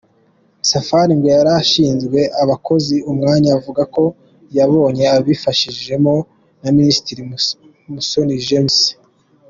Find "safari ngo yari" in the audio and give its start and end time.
0.69-1.51